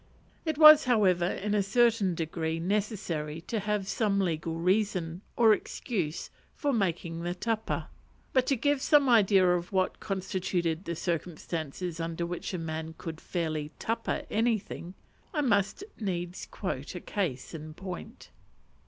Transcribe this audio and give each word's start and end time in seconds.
It 0.45 0.57
was, 0.57 0.85
however, 0.85 1.27
in 1.27 1.53
a 1.53 1.61
certain 1.61 2.15
degree 2.15 2.59
necessary 2.59 3.39
to 3.41 3.59
have 3.59 3.87
some 3.87 4.19
legal 4.19 4.55
reason, 4.55 5.21
or 5.37 5.53
excuse, 5.53 6.31
for 6.55 6.73
making 6.73 7.21
the 7.21 7.35
tapa; 7.35 7.87
but 8.33 8.47
to 8.47 8.55
give 8.55 8.81
some 8.81 9.07
idea 9.07 9.47
of 9.47 9.71
what 9.71 9.99
constituted 9.99 10.85
the 10.85 10.95
circumstances 10.95 11.99
under 11.99 12.25
which 12.25 12.51
a 12.51 12.57
man 12.57 12.95
could 12.97 13.21
fairly 13.21 13.69
tapa 13.77 14.25
anything, 14.33 14.95
I 15.35 15.41
must 15.41 15.83
needs 15.99 16.47
quote 16.49 16.95
a 16.95 16.99
case 16.99 17.53
in 17.53 17.75
point. 17.75 18.31